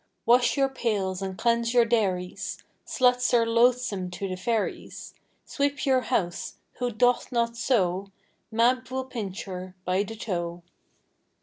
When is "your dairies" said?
1.75-2.57